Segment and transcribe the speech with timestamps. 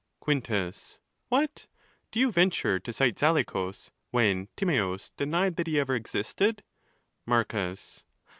[0.19, 1.67] Quinitus.—What,
[2.09, 2.31] do you.
[2.31, 6.63] venture to cite Zaleucus, when Timeeus denies that he ever existed?
[6.93, 8.03] | Marcus.